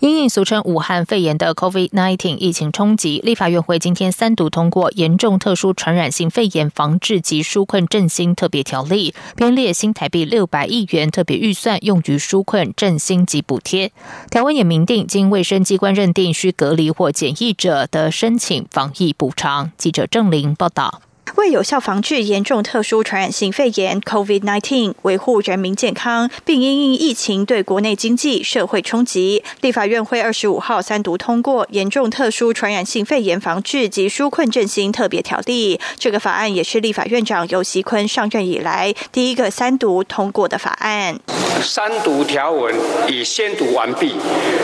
[0.00, 13.90] 因应俗称武汉肺炎的 COVID-19 疫情冲击，立法院会今天三读通过《严重特殊传染性肺炎防治及纾困振兴特别条例》，编列新台币六百亿元特别预算用于纾困振兴及补贴。
[14.30, 19.72] 条文也明定，经卫生机关认定需隔离或检疫者的申请防疫补偿。
[19.76, 21.02] 记者郑玲报道。
[21.36, 35.76] 为有效防治严重特殊传染性肺炎 （COVID-19），维护人民健康，并因应疫情对国内经济社会冲击，立法院会二十五号三读通过《严重特殊传染性肺炎防治及纾困振兴特别条例》。
[35.98, 41.18] 这个法案也是立法院长尤锡坤上任以来第一个三读通过的法案。
[41.62, 42.74] 三读条文
[43.08, 44.14] 已宣读完毕，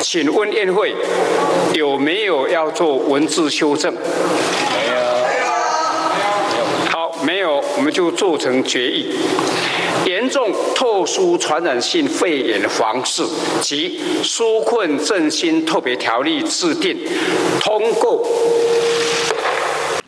[0.00, 0.94] 请问院会
[1.74, 3.94] 有没有要做文字修正？
[7.94, 9.06] 就做成决议。
[10.04, 13.24] 严重特殊传染性肺炎防治
[13.62, 16.98] 及纾困振兴特别条例制定
[17.60, 18.28] 通过。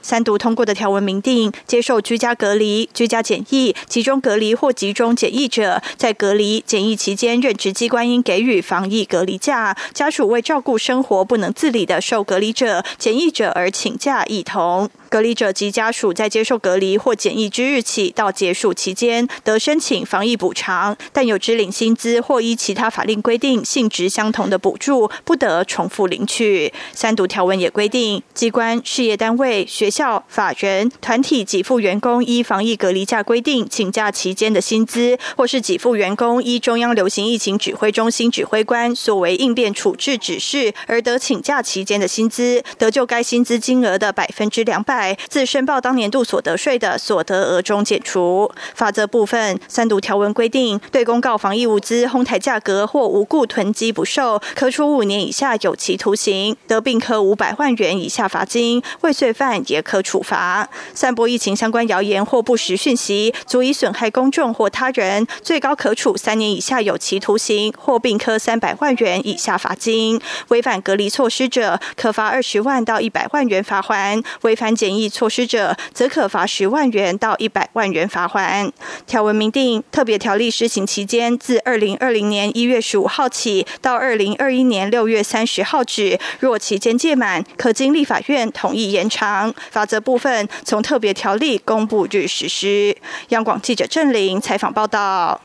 [0.02, 9.76] 三读通过的条文明定，接受居家隔离、居家检疫、集中隔离或集中检疫者，在隔离检疫期间，任职机关应给予防疫隔离假。
[9.92, 14.88] 家属为照顾生活不能自理的受隔离者、检疫者而请假，一同。
[15.08, 26.72] 隔离者及家属在接受隔离或检疫之日起到结束期间，得申请防疫补偿，但有支领薪资或依其他法令规定性质相同的补助，不得重复领取。
[26.92, 44.95] 三读条文也规定，机关、事业单位、学校、法人、团体给付员工依防疫隔离假规定请假期间的薪资，或是给付员工依中央流行疫情指挥中心指挥官所为应变处置指示而得请假期间的薪资，得就该薪资金额的百分之两百。
[44.96, 48.50] 在自申报当年度所得税的所得额中减除。
[48.74, 60.66] 法则部分，三读条文规定，对公告防疫物资哄抬价格或无故囤积不售，可处五年以下有期徒刑，得并科五百万元以下罚金；未遂犯也可处罚。
[60.94, 70.18] 散播疫情相关谣言或不实讯息，足以损害公众或他人，最高可处三年以下有期徒刑或并科三百万元以下罚金。
[70.48, 78.72] 违反隔离措施者，可罚二十万到一百万元罚款；违反检检疫措施者，则可罚十万元到一百万元罚款。
[79.04, 89.52] 条文明定，特别条例施行期间，自二零二零年一月十五号起到二零二一年六月三十号止，若期间届满，可经立法院同意延长。
[89.72, 92.96] 法则部分，从特别条例公布日实施。
[93.30, 95.40] 央广记者郑玲采访报道。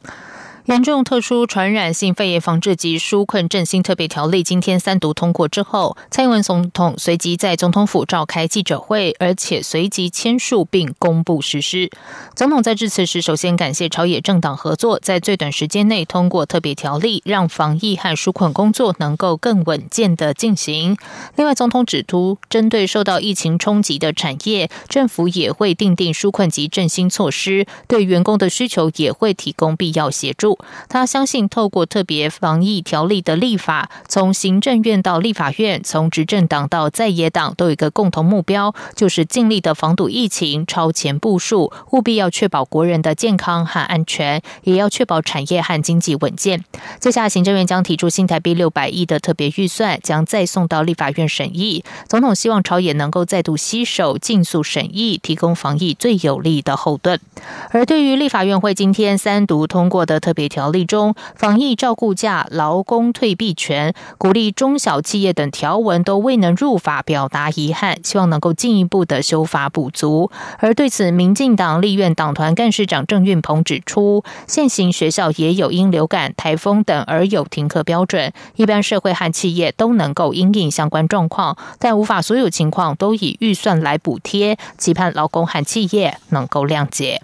[0.66, 11.90] 严重特殊传染性肺炎防治及纾困振兴特别条例今天三读通过之后，蔡英文总统随即在总统府召开记者会，而且随即签署并公布实施。
[12.36, 20.96] 总统在致辞时，首先感谢朝野政党合作，在最短时间内通过特别条例，让防疫和纾困工作能够更稳健的进行。
[21.36, 30.51] 另外，总统指出，针对受到疫情冲击的产业，政府也会订定纾困及振兴措施，对员工的需求也会提供必要协助。
[30.90, 46.64] 他相信，透过特别防疫条例的立法，从行政院到立法院，从执政党到在野党，都有一个共同目标，就是尽力的防堵疫情，超前部署，务必要确保国人的健康和安全，也要确保产业和经济稳健。
[47.00, 51.84] 接下，行政院将提出新台币六百亿的特别预算，将再送到立法院审议。
[52.08, 57.20] 总统希望朝野能够再度携手，尽速审议，提供防疫最有力的后盾。
[57.72, 70.32] 而对于立法院会今天三读通过的特别条例中，防疫照顾假、劳工退避权、鼓励中小企业等条文都未能入法，表达遗憾，希望能够进一步的修法补足。
[70.60, 87.22] 而对此，民进党立院党团干事长郑运鹏指出，现行学校也有因流感、台风等而有停课标准，一般社会和企业都能够因应相关状况，但无法所有情况都以预算来补贴，期盼劳工和企业能够谅解。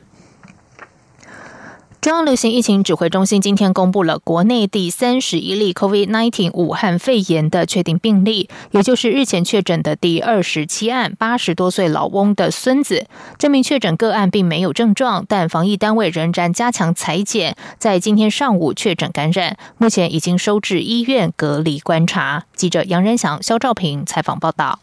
[2.07, 13.07] 中央流行疫情指挥中心今天公布了国内第三十一例 COVID-19 武汉肺炎的确定病例，也就是日前确诊的第二十七案八十多岁老翁的孙子。
[13.37, 22.45] 这名确诊个案并没有症状，但防疫单位仍然加强裁剪，在今天上午确诊感染，目前已经收治医院隔离观察。
[22.55, 24.79] 记者杨仁祥、肖兆平采访报道。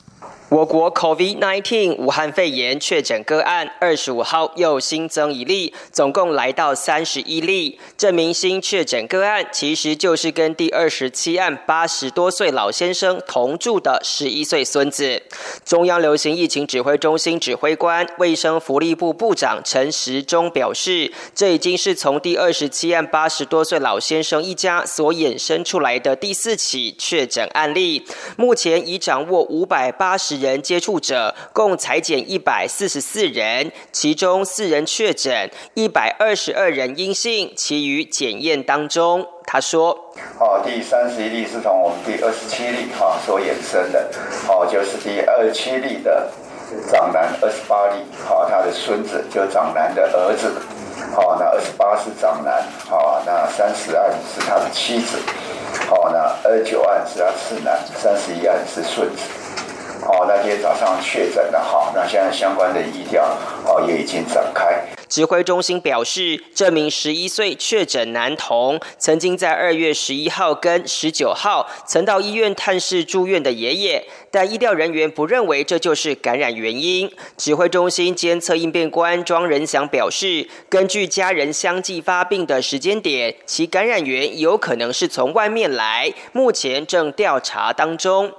[0.54, 7.80] 我国 COVID-19 武汉肺炎确诊个案二十五号又新增一例，总共来到三十一例。
[7.98, 15.20] 这名新确诊个案其实就是跟第二十七案八十多岁老先生同住的十一岁孙子。
[15.64, 30.43] 中央流行疫情指挥中心指挥官、卫生福利部部长陈时中表示，这已经是从第二十七案八十多岁老先生一家所衍生出来的第四起确诊案例，目前已掌握五百八十。
[30.44, 39.26] 人接触者共裁减一百四十四人，其中四人确诊，一百二十二人阴性，其余检验当中。
[39.46, 39.92] 他说
[40.40, 44.10] ：“哦，第三十一例是从我们第二十七例哈所衍生的，
[44.48, 46.28] 哦，就是第二十七例的
[46.90, 50.50] 长男二十八例，好，他的孙子就长男的儿子，
[51.14, 55.18] 好，那二十八是长男，好，那三十案是他的妻子，
[55.88, 59.22] 好，那二十九案是他次男，三十一案是孙子。”
[60.06, 63.24] 哦，那天早上确诊的哈，那现在相关的医调
[63.66, 64.84] 哦也已经展开。
[65.08, 77.10] 指挥中心表示，这名十一岁确诊男童曾经在二月十一号跟十九号曾到医院探视住院的爷爷，但医调人员不认为这就是感染原因。
[77.36, 88.32] 指挥中心监测应变官庄仁祥表示，根据家人相继发病的时间点，其感染源有可能是从外面来，目前正调查当中。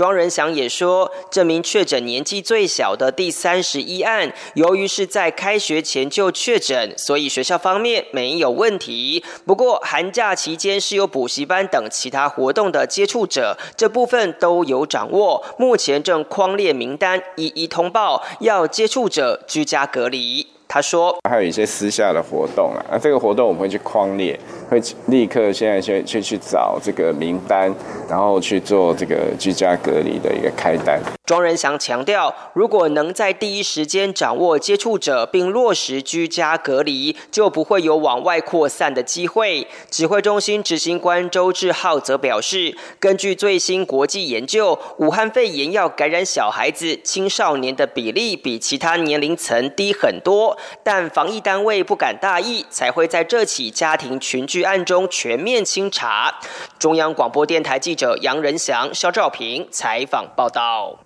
[0.00, 9.22] 庄仁祥也说，这名确诊年纪最小的第三十一案，由于是在开学前就就确诊，所以学校方面没有问题。
[9.44, 15.44] 不过寒假期间是有补习班等其他活动的接触者，这部分都有掌握。
[15.58, 20.46] 目前正框列名单，一一通报，要接触者居家隔离。
[20.72, 24.38] 他说：“还有一些私下的活动啊，那这个活动我们会去框列，
[24.70, 27.74] 会立刻现在先去去找这个名单，
[28.10, 39.68] 然后去做这个居家隔离的一个开单。”庄仁祥强调，如果能在第一时间掌握接触者并落实居家隔离，就不会有往外扩散的机会。
[39.88, 56.40] 指挥中心执行官周志浩则表示，根据最新国际研究，武汉肺炎要感染小孩子、青少年的比例比其他年龄层低很多，但防疫单位不敢大意，才会在这起家庭群聚案中全面清查。
[56.76, 60.96] 中央广播电台记者者杨仁祥、肖兆平采访报道。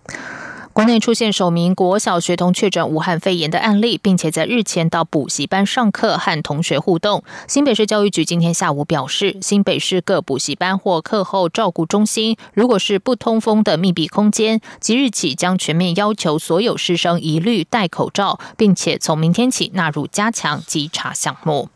[0.73, 7.25] 国内出现首名国小学童确诊武汉肺炎的案例，并且在日前到补习班上课和同学互动。
[7.49, 21.70] 新北市教育局今天下午表示，新北市各补习班或课后照顾中心，如果是不通风的密闭空间，即日起将全面要求所有师生一律戴口罩，并且从明天起纳入加强稽查项目。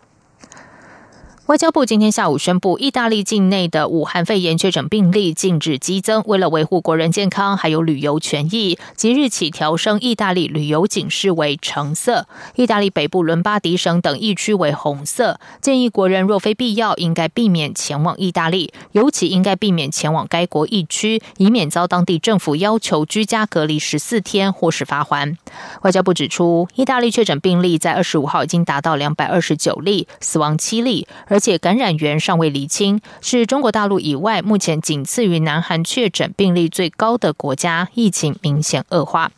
[1.48, 6.22] 外交部今天下午宣布，意大利境内的武汉肺炎确诊病例禁止激增。
[6.26, 15.40] 为了维护国人健康还有旅游权益，即日起调升意大利旅游警示为橙色，意大利北部伦巴第省等疫区为红色。
[15.62, 25.34] 建议国人若非必要，应该避免前往意大利，尤其应该避免前往该国疫区，以免遭当地政府要求居家隔离十四天或是罚还。
[25.80, 39.30] 外交部指出，意大利确诊病例在二十五号已经达到两百二十九例，死亡七例，而而且感染源尚未厘清，是中国大陆以外目前仅次于南韩确诊病例最高的国家，疫情明显恶化。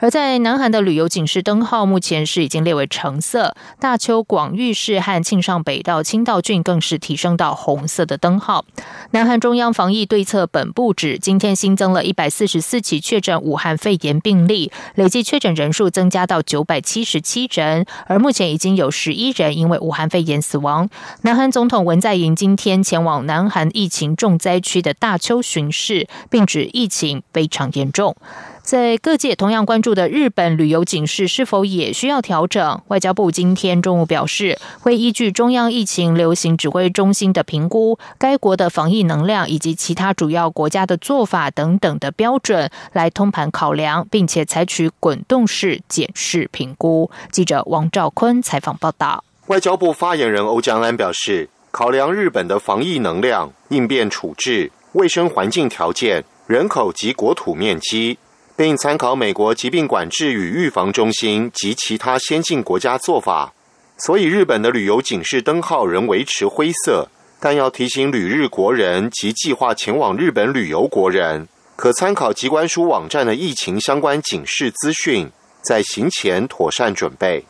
[0.00, 8.64] 而在南韩的旅游警示灯号目前是已经列为橙色，大邱广域市和庆尚北道清道郡更是提升到红色的灯号。
[9.12, 20.90] 南韩中央防疫对策本部指，今天新增了一百四十四起确诊武汉肺炎病例，累计确诊人数增加到九百七十七人，而目前已经有十一人因为武汉肺炎死亡。
[21.22, 21.43] 南韩。
[21.50, 28.16] 总统文在寅今天前往南韩疫情重灾区的大邱巡视，并指疫情非常严重。
[28.62, 32.80] 在各界同样关注的日本旅游警示是否也需要调整？
[32.88, 47.10] 外交部今天中午表示，会依据中央疫情流行指挥中心的评估，该国的防疫能量以及其他主要国家的做法等等的标准来通盘考量，并且采取滚动式检视评估。
[47.30, 49.23] 记者王兆坤采访报道。
[49.48, 58.16] 外交部发言人欧江安表示，考量日本的防疫能量、应变处置、卫生环境条件、人口及国土面积，
[58.56, 63.52] 并参考美国疾病管制与预防中心及其他先进国家做法，
[63.98, 67.08] 所以日本的旅游警示灯号仍维持灰色。
[67.38, 71.46] 但要提醒旅日国人及计划前往日本旅游国人，
[71.76, 77.44] 可参考机关署网站的疫情相关警示资讯，在行前妥善准备。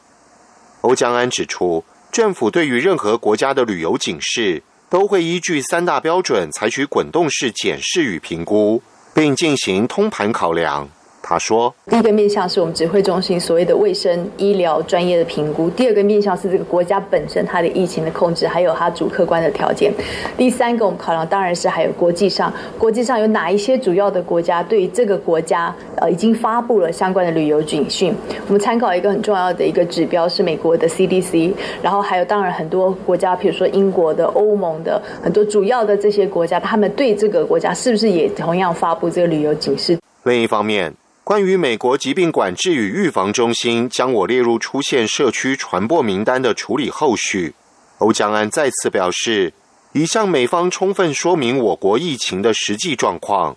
[0.85, 8.83] 欧江安指出，政府对于任何国家的旅游警示，都会依据三大标准采取滚动式检视与评估，
[9.15, 10.91] 并进行通盘考量。
[11.27, 19.91] 他说：“第一个面向是我们指挥中心所谓的卫生医疗专业的评估，第二个面向是这个国家本身它的疫情的控制，还有它主客观的条件。
[20.37, 28.15] 第三个我们考量当然是还有国际上，国际上有哪一些主要的国家对这个国家呃已经发布了相关的旅游警讯。
[28.47, 39.99] 我们参考一个很重要的一个指标是美国的 CDC，然后还有当然很多国家，比如说英国的、欧盟的很多主要的这些国家，他们对这个国家是不是也同样发布这个旅游警示？
[40.25, 40.93] 另一方面。
[41.25, 47.55] 关于美国疾病管制与预防中心将我列入出现社区传播名单的处理后续，
[47.97, 49.55] 欧江安再次表示，
[49.93, 53.57] 已向美方充分说明我国疫情的实际状况，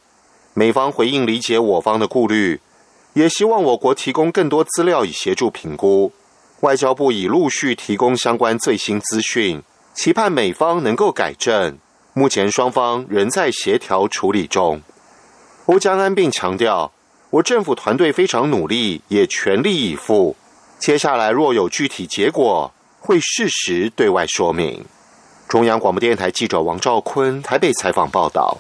[0.54, 2.62] 美方回应理解我方的顾虑，
[3.12, 6.14] 也希望我国提供更多资料以协助评估。
[6.62, 9.62] 外交部已陆续提供相关最新资讯，
[9.94, 11.78] 期盼美方能够改正。
[12.14, 14.82] 目前双方仍在协调处理中。
[15.66, 16.94] 欧江安并强调。
[17.30, 20.36] 我政府团队非常努力，也全力以赴。
[20.80, 24.86] 接下来若有具体结果，会适时对外说明。
[25.48, 28.58] 中央广播电台记者王兆坤台北采访报道。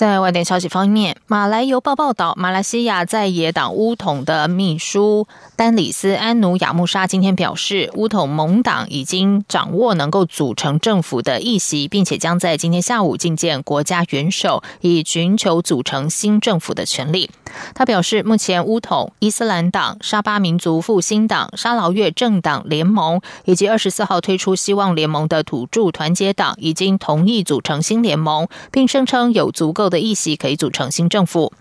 [0.00, 17.30] 在外电消息方面，马来邮报报道，马来西亚在野党乌统的秘书丹里斯安努亚穆沙今天表示，乌统盟党已经掌握能够组成政府的议席，并且将在今天下午觐见国家元首，以寻求组成新政府的权利。
[17.74, 29.89] 他表示，目前乌统、伊斯兰党、沙巴民族复兴党、沙劳越政党联盟以及二十四号推出希望联盟的土著团结党已经同意组成新联盟，并声称有足够。
[29.90, 31.52] 的议席可以组成新政府。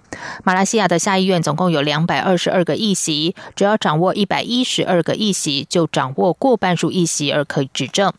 [0.43, 8.11] 马来西亚的下议院总共有两百二十二个议席，只要掌握一百一十二个议席，就掌握过半数议席而可以执政。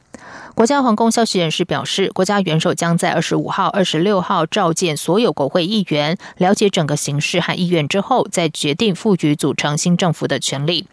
[0.55, 10.87] 国家皇宫消息人士表示，国家元首将在二十五号、二十六号召见所有国会议员，了解整个形势和意愿之后，再决定赋予组成新政府的权利。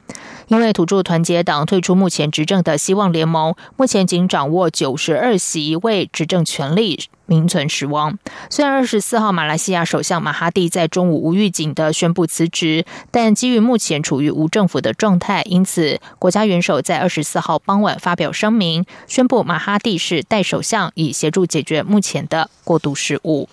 [0.48, 7.10] 因为土著团结党退出目前执政的希望联盟，目前仅掌握九十二席为执政权力。
[7.30, 8.18] 名存实亡。
[8.50, 23.50] 虽然二十四号马来西亚首相马哈蒂在中午无预警的宣布辞职，但基于目前处于无政府的状态，因此国家元首在二十四号傍晚发表声明，宣布马哈蒂是代首相，以协助解决目前的过渡事务。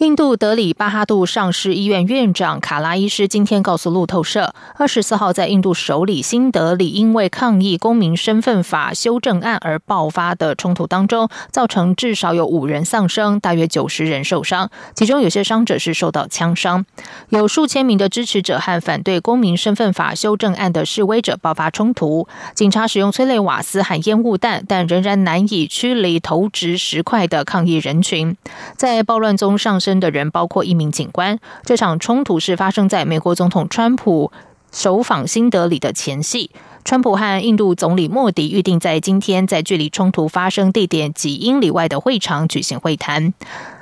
[0.00, 16.86] 印度德里巴哈杜上市医院院长卡拉医师今天告诉路透社，二十四号在印度首里新德里因为抗议公民身份法修正案而爆发的冲突当中，造成至少有五人丧生，大约九十人受伤，其中有些伤者是受到枪伤。
[17.28, 28.34] 有数千名的支持者和反对公民身份法修正案的示威者爆发冲突，警察使用催泪瓦斯和烟雾弹，但仍然难以驱离投掷石块的抗议人群。
[28.78, 31.38] 在暴乱中上升的人包括一名警官。
[31.64, 34.30] 这场冲突是发生在美国总统川普
[34.70, 36.50] 首访新德里的前夕。
[36.84, 43.34] 川普和印度总理莫迪预定在今天在距离冲突发生地点几英里外的会场举行会谈。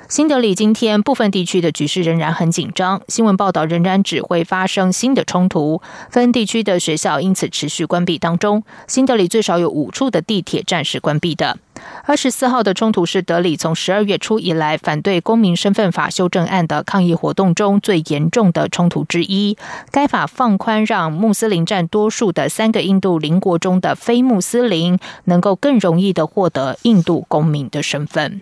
[0.09, 8.63] 新德里今天部分地区的局势仍然很紧张，新闻报道仍然只会发生新的冲突，分地区的学校因此持续关闭当中。
[8.87, 11.59] 新德里最少有五处的地铁站是关闭的。
[12.05, 19.59] 二十四号的冲突是德里从十二月初以来反对公民身份法修正案的抗议活动中最严重的冲突之一。
[19.91, 28.41] 该法放宽让穆斯林占多数的三个印度邻国中的非穆斯林能够更容易的获得印度公民的身份。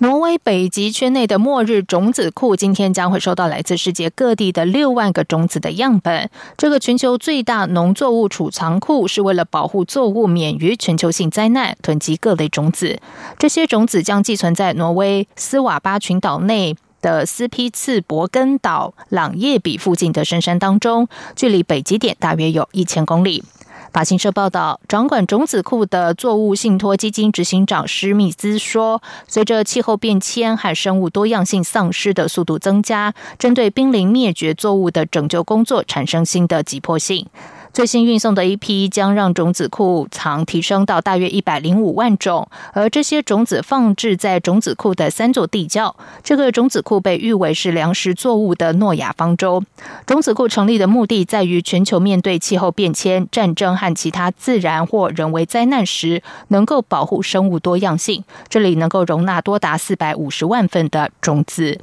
[0.00, 6.30] 挪威北极圈内的末日种子库今天将会收到来自世界各地的六万个种子的样本。
[6.56, 13.00] 这个全球最大农作物储藏库是为了保护作物免于全球性灾难，囤积各类种子。
[13.38, 23.42] 这些种子将寄存在挪威斯瓦巴群岛内的斯皮茨伯根岛朗叶比附近的深山当中，距离北极点大约有一千公里。
[23.92, 37.26] 法新社报道，掌管种子库的作物信托基金执行长施密斯说：“随着气候变迁和生物多样性丧失的速度增加，针对濒临灭绝作物的拯救工作产生新的急迫性。”
[37.72, 45.94] 最新运送的一批将让种子库藏提升到大约一百零五万种，而这些种子放置在种子库的三座地窖。
[46.24, 49.62] 这个种子库被誉为是粮食作物的诺亚方舟。
[50.06, 58.24] 种子库成立的目的在于全球面对气候变迁、战争和其他自然或人为灾难时，能够保护生物多样性。
[58.48, 61.80] 这里能够容纳多达四百五十万份的种子。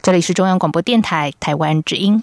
[0.00, 2.22] 这里是中央广播电台台湾之音。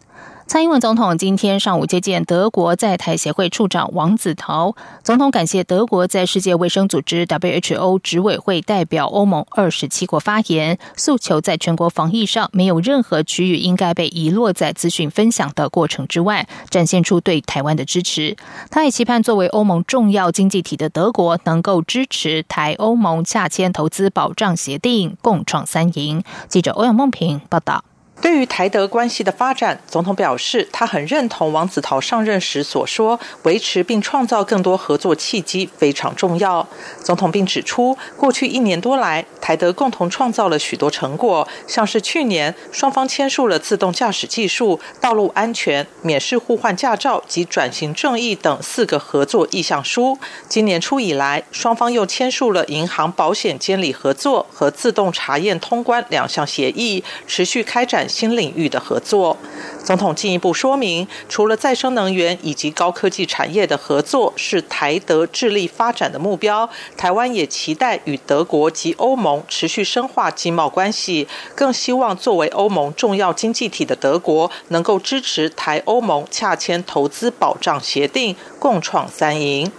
[0.51, 18.35] 蔡英文总统今天上午接见德国在台协会处长王子陶，总统感谢德国在世界卫生组织 WHO 执委会代表欧盟二十七国发言，诉求在全国防疫上没有任何区域应该被遗落在资讯分享的过程之外，展现出对台湾的支持。
[18.69, 26.21] 他也期盼作为欧盟重要经济体的德国能够支持台欧盟洽签投资保障协定，共创三赢。
[26.49, 27.85] 记者欧阳梦平报道。
[28.21, 36.65] 对于台德关系的发展，总统表示，他很认同王子陶上任时所说，维持并创造更多合作契机非常重要。
[37.03, 50.17] 总统并指出，过去一年多来，台德共同创造了许多成果，像是去年双方签署了自动驾驶技术、道路安全、免试互换驾照及转型正义等四个合作意向书。
[50.47, 58.07] 今年初以来，双方又签署了银行保险监理合作和自动查验通关两项协议，持续开展。
[58.11, 59.37] 新领域的合作，
[59.83, 79.71] 总统进一步说明，除了再生能源以及高科技产业的合作是台德致力发展的目标，台湾也期待与德国及欧盟持续深化经贸关系，更希望作为欧盟重要经济体的德国能够支持台欧盟洽签投资保障协定，共创三赢。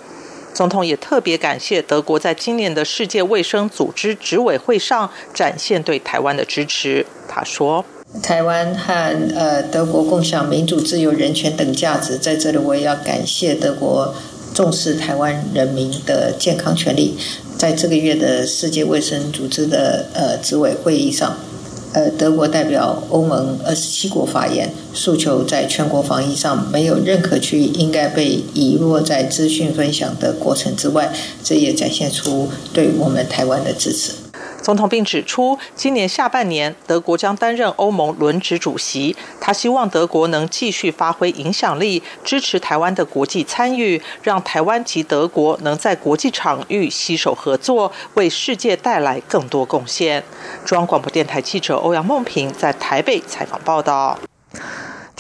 [0.55, 7.07] 总统也特别感谢德国在今年的世界卫生组织执委会上展现对台湾的支持。
[7.27, 7.83] 他说。
[8.21, 14.15] 台湾和呃德国共享民主、自由、人权等价值，在这里我也要感谢德国
[14.53, 17.17] 重视台湾人民的健康权利。
[17.57, 21.37] 在这个月的世界卫生组织的呃执委会议上，
[21.93, 34.13] 呃德国代表欧盟二十七国发言，诉求在全国防疫上没有任何区域应该被遗落在资讯分享的过程之外，这也展现出对我们台湾的支持。
[34.63, 39.15] 总统并指出，今年下半年德国将担任欧盟轮值主席。
[39.41, 50.23] 他希望德国能继续发挥影响力，支持台湾的国际参与，让台湾及德国能在国际场域携手合作，为世界带来更多贡献。
[50.65, 54.19] 中央广播电台记者欧阳梦平在台北采访报道。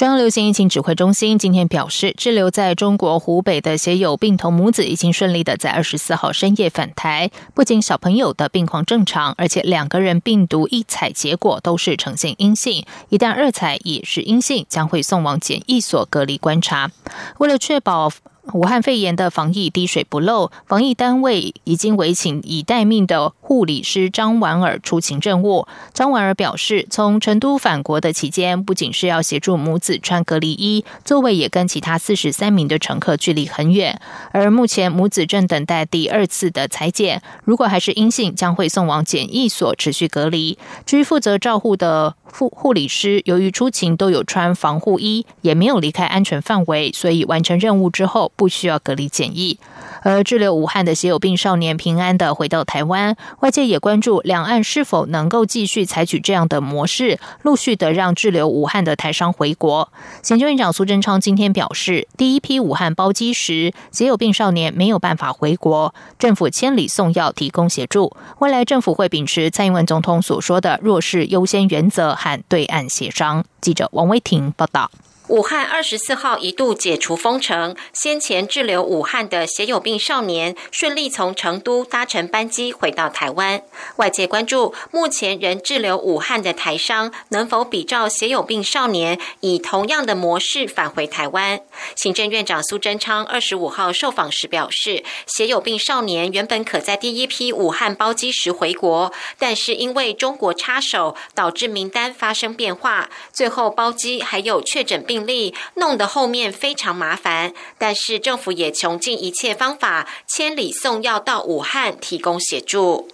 [0.02, 7.30] 中央流行疫情指挥中心今天表示，滞留在中国湖北的携有病童母子已经顺利的在二十四号深夜返台。
[7.54, 12.84] 不仅小朋友的病况正常，而且两个人病毒一采结果都是呈现阴性。
[13.10, 16.90] 一旦二采也是阴性，将会送往检疫所隔离观察。
[17.38, 18.10] 为了确保。
[18.50, 25.66] 武汉肺炎的防疫滴水不漏，防疫单位已经委请已待命的护理师张婉儿出勤任务。
[25.94, 34.00] 张婉儿表示，从成都返国的期间，不仅是要协助母子穿隔离衣，座位也跟其他四十三名的乘客距离很远。
[34.33, 40.59] 而目前母子正等待第二次的裁剪，如果还是阴性，将会送往检疫所持续隔离。
[40.85, 42.16] 至于负责照护的。
[42.35, 49.58] 护护理师由于出勤都有穿防护衣，也没有离开安全范围，所以完成任务之后不需要隔离检疫。
[50.04, 59.92] 而滞留武汉的血友病少年平安的回到台湾，外界也关注两岸是否能够继续采取这样的模式，陆续的让滞留武汉的台商回国。
[60.22, 68.16] 行政院长苏贞昌今天表示，第一批武汉包机时，血友病少年没有办法回国，政府千里送药提供协助。
[68.40, 73.44] 未来政府会秉持蔡英文总统所说的弱势优先原则，和对岸协商。
[73.60, 74.90] 记者王威婷报道。
[75.32, 83.62] 武汉二十四号一度解除封城，先前滞留武汉的血友病少年顺利从成都搭乘班机回到台湾。
[83.96, 91.62] 外界关注，目前仍滞留武汉的台商能否比照血友病少年，以同样的模式返回台湾。
[91.96, 105.21] 行政院长苏贞昌二十五号受访时表示，血友病少年原本可在第一批武汉包机时回国，但是因为中国插手，导致名单发生变化，最后包机还有确诊病。
[105.26, 113.08] 力弄得后面非常麻烦，但是政府也穷尽一切方法，千里送药到武汉提供协助。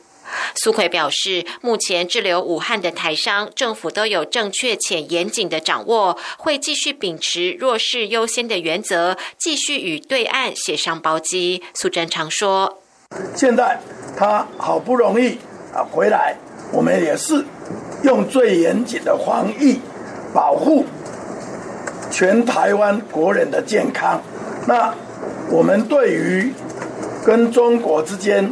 [0.54, 11.62] 苏奎表示，目前滞留武汉的台商，政府都有正确且严谨的掌握，会继续秉持弱势优先的原则，继续与对岸协商包机。
[11.72, 12.82] 苏贞昌说
[13.34, 13.80] ：“现在
[14.18, 15.38] 他好不容易
[15.72, 16.36] 啊回来，
[16.74, 17.42] 我们也是
[18.02, 19.80] 用最严谨的防疫
[20.34, 20.84] 保护。”
[22.10, 24.20] 全台湾国人的健康，
[24.66, 24.92] 那
[25.50, 26.52] 我们对于
[27.24, 28.50] 跟中国之间，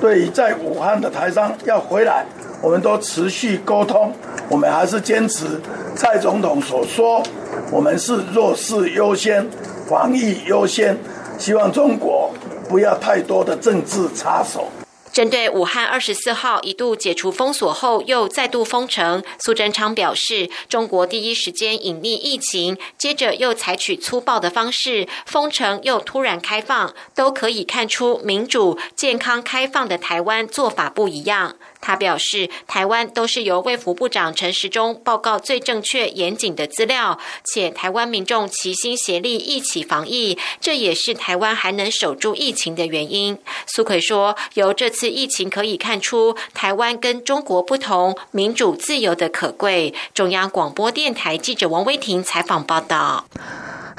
[0.00, 2.24] 对于在武汉的台商要回来，
[2.60, 4.12] 我们都持续沟通。
[4.48, 5.46] 我们还是坚持
[5.94, 7.22] 蔡总统所说，
[7.70, 9.46] 我们是弱势优先，
[9.88, 10.96] 防疫优先，
[11.38, 12.32] 希望中国
[12.68, 14.66] 不要太多的政治插手。
[15.12, 31.56] 针对武汉二十四号一度解除封锁后又再度封城，苏贞昌表示，中国第一时间隐匿疫情，接着又采取粗暴的方式封城，又突然开放，都可以看出民主、健康、开放的台湾做法不一样。
[31.80, 43.38] 他表示，台湾都是由卫福部长陈时中报告最正确、严谨的资料，且台湾民众齐心协力一起防疫，这也是台湾还能守住疫情的原因。
[43.66, 49.94] 苏奎说，由这次疫情可以看出，台湾跟中国不同，民主自由的可贵。
[50.12, 53.24] 中央广播电台记者王威婷采访报道。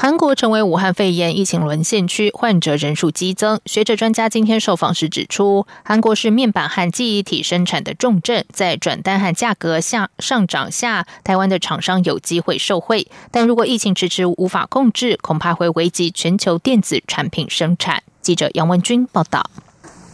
[0.02, 3.62] 韩国成为武汉肺炎疫情沦陷区，患者人数激增。
[3.68, 13.08] 学者专家今天受访时指出，韩国是面板和记忆体生产的重镇，在转单和价格下上涨下，台湾的厂商有机会受惠。
[13.30, 18.02] 但如果疫情迟迟无法控制，恐怕会危及全球电子产品生产。
[18.24, 19.52] 记者杨文军报道。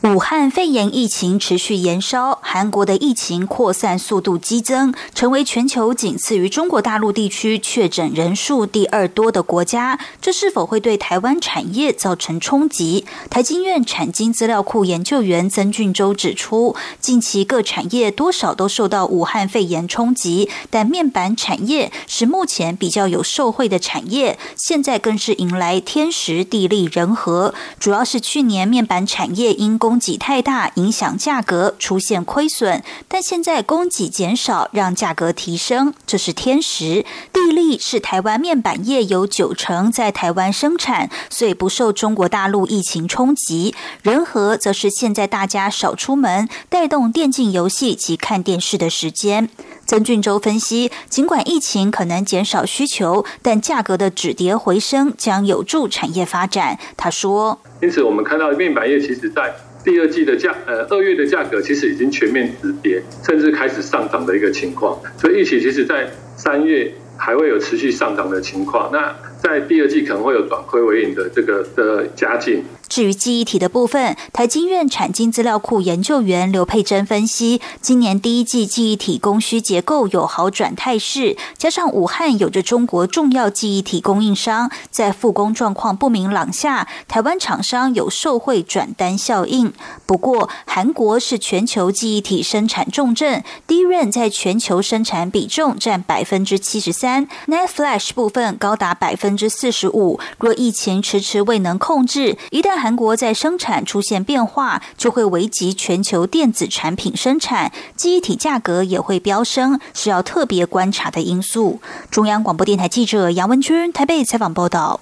[0.03, 9.99] 武汉肺炎疫情持续延烧，韩国的疫情扩散速度激增，成为全球仅次于中国大陆地区确诊人数第二多的国家。
[10.21, 13.05] 这是否会对台湾产业造成冲击？
[13.31, 27.55] 台经院产经资料库研究员曾俊洲指出，近期各产业多少都受到武汉肺炎冲击，但面板产业是目前比较有受惠的产业，现在更是迎来天时地利人和。
[27.79, 37.03] 主要是去年面板产业因公供给太大，影响价格出现亏损，但现在供给减少，让价格提升，这是天时。
[37.33, 43.73] 地利是台湾面板业有九成在台湾生产，所以不受中国大陆疫情冲击。
[44.03, 49.49] 人和则是现在大家少出门，带动电竞游戏及看电视的时间。
[49.87, 56.77] 曾俊洲分析，尽管疫情可能减少需求，但价格的止跌回升将有助产业发展。
[56.97, 68.89] 他说：“因此，我们看到面板业其实在。”第二季的价，呃，二月的价格其实已经全面止跌，甚至开始上涨的一个情况，所以一起其实在三月还会有持续上涨的情况。
[68.91, 72.63] 那在第二季可能会有转亏为盈的这个的加进。
[72.89, 89.73] 至于记忆体的部分，台经院产经资料库研究员刘佩珍分析，今年第一季记忆体供需结构有好转态势，加上武汉有着中国重要记忆体供应商，在复工状况不明朗下，台湾厂商有受惠转单效应。
[90.05, 100.17] 不过，韩国是全球记忆体生产重镇，DRAM 在全球生产比重占百分之七十三，NAND Flash 部分高达百分分之四十五。
[100.37, 111.81] 若疫情迟迟未能控制，一旦韩国在生产出现变化，就会危及全球电子产品生产，记忆体价格也会飙升，是要特别观察的因素。
[112.09, 115.01] 中央广播电台记者杨文君台北采访报道。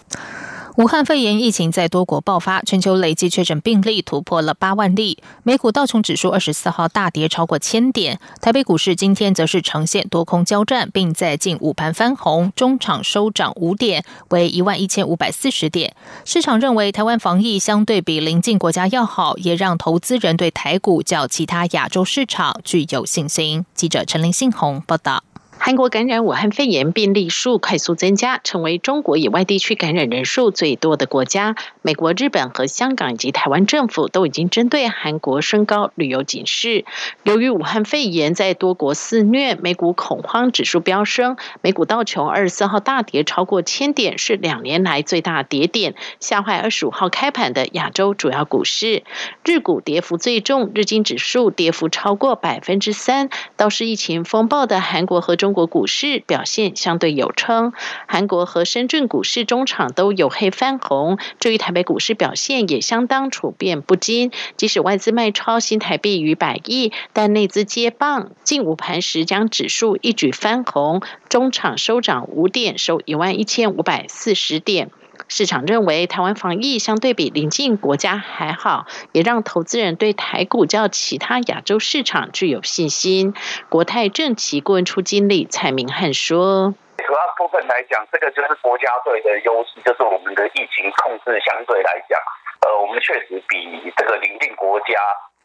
[0.77, 5.17] 武汉肺炎疫情在多国爆发，全球累计确诊病例突破了八万例。
[5.41, 15.95] 美股道琼指数二十四号大跌超过千点，台北股市今天则是呈现多空交战，并在近午盘翻红，中场收涨五点，为一万一千五百四十点。
[16.25, 23.65] 市场认为台湾防疫相对比邻近国家要好，也让投资人对台股较其他亚洲市场具有信心。
[23.73, 25.23] 记者陈林信宏报道。
[25.65, 31.56] 韩国感染武汉肺炎病例数快速增加，成为中国以外地区感染人数最多的国家。
[31.82, 36.86] 美国、日本和香港以及台湾政府都已经针对韩国升高旅游警示。
[37.23, 49.01] 由于武汉肺炎在多国肆虐，美股恐慌指数飙升，美股道琼二十四号大跌超过千点，是两年来最大跌点，吓坏二十五号开盘的亚洲主要股市。
[49.43, 53.32] 日股跌幅最重，日经指数跌幅超过百分之三。
[53.58, 57.73] 倒是疫情风暴的韩国和中国股市表现相对有称，
[58.07, 61.17] 韩国和深圳股市中场都有黑翻红。
[61.39, 74.91] 至于台北股市表现也相当处变不惊，即使外资卖超新台币逾百亿，但内资接棒，近午盘时将指数一举翻红，中场收涨五点，收一万一千五百四十点。
[75.27, 83.33] 市场认为台湾防疫相对比邻近国家还好，也让投资人对台股较其他亚洲市场具有信心。
[83.69, 92.19] 国泰正奇顾问处经理蔡明汉说：“主要部分来讲，这个就是国家队的优势，就是我们的疫情控制相对来讲，
[92.61, 95.01] 呃，我们确实比这个邻近国家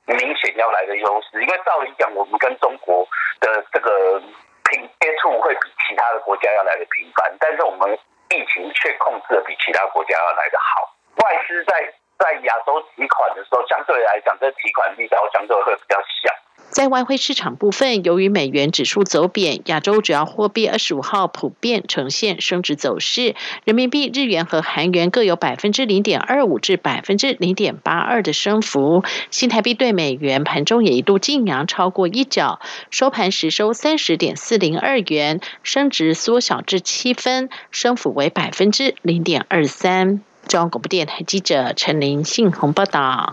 [0.07, 1.41] 明显要来的优势。
[1.41, 3.09] 因为照理讲，我们跟中国
[3.41, 4.21] 的这个
[4.69, 7.99] 频接触会比其他的国家要来的频繁，但是我们。”
[8.31, 10.95] 疫情却控制的比其他国家要来的好。
[11.23, 16.33] 外资在在亚洲提款的时候，相对来讲，这提款力道相对会比较小。
[16.69, 23.35] 在外汇市场部分，由于美元指数走贬，亚洲主要货币二十五号普遍呈现升值走势。
[23.65, 29.03] 人民币、日元和韩元各有百分之零点二五至百分之零点八二的升幅。
[29.31, 40.21] 新台币对美元盘中也一度晋阳超过一角，收盘时收三十点四零二元，升值缩小至七分，升幅为百分之零点二三。
[40.47, 43.33] 中央广播电台记者陈林信宏报道。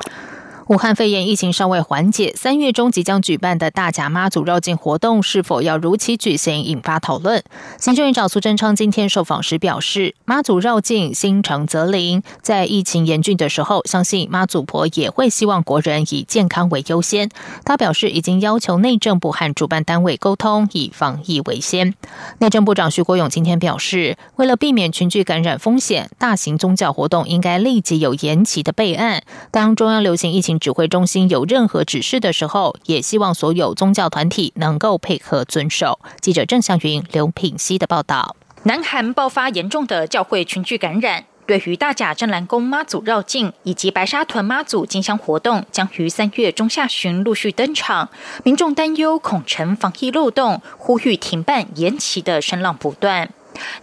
[0.67, 7.41] 武汉肺炎疫情尚未缓解，三月中即将举办的大甲妈祖绕境活动是否要如期举行，引发讨论。
[7.80, 17.30] 行政院长苏贞昌今天受访时表示，妈祖绕境心诚则灵，在疫情严峻的时候，相信妈祖婆也会希望国人以健康为优先。
[17.63, 21.93] 他表示，已经要求内政部和主办单位沟通，以防疫为先。
[22.39, 29.23] 内政部长徐国勇今天表示，为了避免群聚感染风险，大型宗教活动应该立即有延期的备案。
[29.49, 35.99] 当中央流行疫情指挥中心有任何指示的时候，也希望所有宗教团体能够配合遵守。
[36.21, 38.35] 记者郑向云、刘品熙的报道。
[38.63, 48.09] 南韩爆发严重的教会群聚感染，对于大甲镇澜宫妈祖绕境以及白沙屯妈祖进香活动，将于三月中下旬陆续登场。
[48.43, 53.29] 民众担忧恐成防疫漏洞，呼吁停办延期的声浪不断。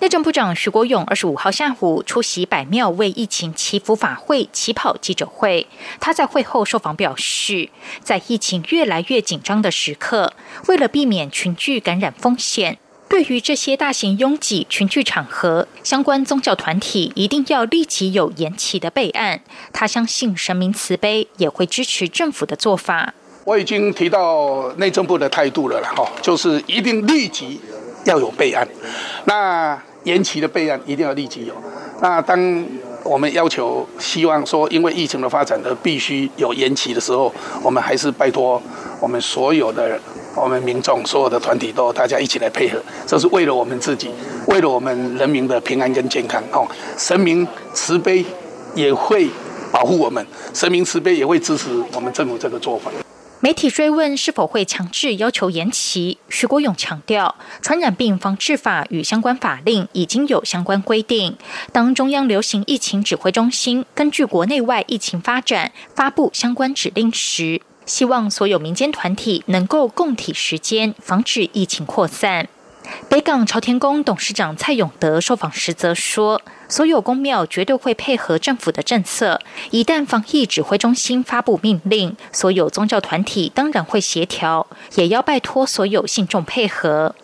[0.01, 5.67] 内政部长徐国勇二十五号下午出席百庙为疫情祈福法会起跑记者会，
[6.01, 7.69] 他在会后受访表示，
[8.03, 10.33] 在疫情越来越紧张的时刻，
[10.69, 19.41] 为了避免群聚感染风险，对于这些大型拥挤群聚场合，相关宗教团体一定要立即有延期的备案。
[19.73, 23.15] 他相信神明慈悲，也会支持政府的做法。
[23.45, 27.61] 我已经提到内政部的态度了哈，就是一定立即。
[28.05, 28.67] 要有备案，
[29.25, 31.55] 那延期的备案一定要立即有。
[32.01, 32.65] 那当
[33.03, 38.61] 我们要求、希望说，因为疫情的发展而必须有延期的时候，我们还是拜托
[39.01, 39.99] 我们所有的
[40.35, 44.11] 我们民众、所有的团体都大家一起来配合，这是为了我们自己，
[44.49, 46.43] 为了我们人民的平安跟健康。
[46.53, 48.25] 哦，神明慈悲
[48.75, 49.29] 也会
[49.71, 52.91] 保护我们，神明慈悲也会支持我们政府这个做法。
[53.45, 61.37] 媒体追问是否会强制要求延期，徐国勇强调，传染病防治法与相关法令已经有相关规定。
[61.71, 72.49] 当中央流行疫情指挥中心根据国内外疫情发展发布相关指令时，希望所有民间团体能够共体时间，防止疫情扩散。
[73.09, 76.43] 北港朝天宫董事长蔡永德受访时则说。
[76.67, 79.39] 所有公庙绝对会配合政府的政策。
[79.71, 87.15] 一旦防疫指挥中心发布命令，所有宗教团体当然会协调，也要拜托所有信众配合。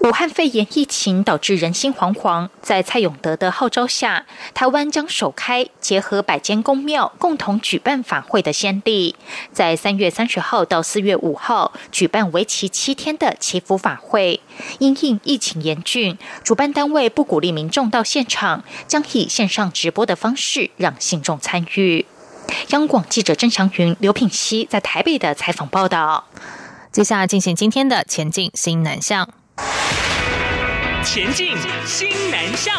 [0.00, 9.16] 武汉肺炎疫情导致人心惶惶，在蔡永德的号召下，台湾将首开结合百间公庙共同举办法会的先例，
[9.52, 14.40] 在三月三十号到四月五号举办为期七天的祈福法会。
[14.78, 22.04] 因应疫情严峻，主办单位不鼓励民众到现场，将以线上直播的方式让信众参与。
[22.70, 26.24] 央广记者郑祥云、刘品熙在台北的采访报道。
[26.92, 29.43] 接下来进行今天的前进新南向。
[31.04, 32.74] 前进新南向。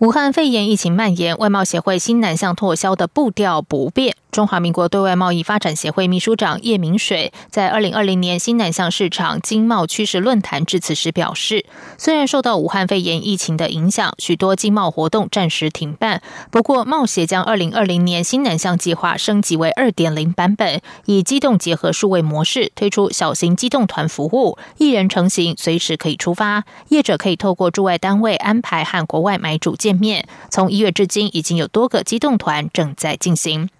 [0.00, 4.16] 武汉肺炎疫情蔓延，外贸协会新南向拓销的步调不变。
[4.34, 11.64] 中华民国对外贸易发展协会秘书长叶明水在二零二零年新南向市场经贸趋势论坛致辞时表示，
[11.96, 16.20] 虽然受到武汉肺炎疫情的影响，许多经贸活动暂时停办，
[16.50, 30.26] 不过贸协将二零二零年新南向计划升级为二点零版本，以机动结合数位模式推出小型机动团服务，一人成行，随时可以出发，业者可以透过驻外单位安排和国外买主见面。
[30.50, 33.70] 从一月至今，已经有多个机动团正在进行。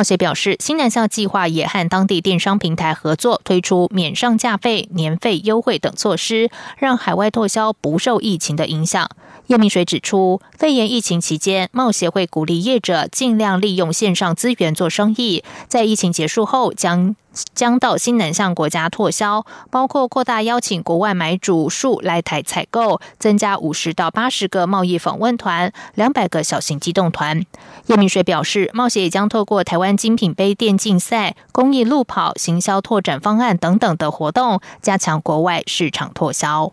[0.00, 9.10] 贸协表示，新南向计划也和当地电商平台合作，推出免上架费、年费优惠等措施，让海外拓销不受疫情的影响。
[9.50, 17.16] 叶明水指出，肺炎疫情期间，贸协会鼓励业者尽量利用线上资源做生意，在疫情结束后将。
[17.54, 27.46] 将到新南向国家拓销，包括扩大邀请国外买主数来台采购，增加五十到八十个贸易访问团，两百个小型机动团。
[27.86, 36.72] 叶明水表示，冒险也将透过台湾精品杯电竞赛、公益路跑、行销拓展方案等等的活动，加强国外市场拓销。